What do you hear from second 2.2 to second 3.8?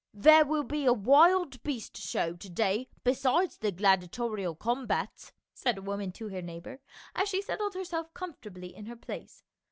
to day besides the